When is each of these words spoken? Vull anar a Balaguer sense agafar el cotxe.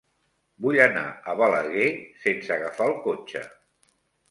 Vull 0.65 0.79
anar 0.85 1.03
a 1.07 1.35
Balaguer 1.41 1.91
sense 2.25 2.51
agafar 2.57 2.91
el 2.91 2.97
cotxe. 3.07 3.47